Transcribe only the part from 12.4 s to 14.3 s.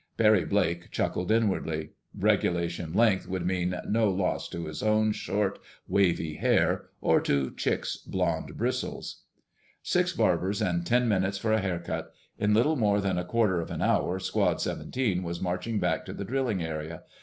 little more than a quarter of an hour,